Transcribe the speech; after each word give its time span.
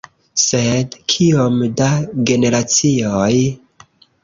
Sed 0.43 0.97
kiom 1.13 1.59
da 1.83 1.91
generacioj? 2.33 3.31